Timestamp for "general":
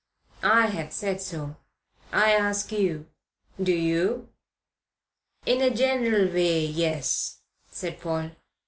5.69-6.25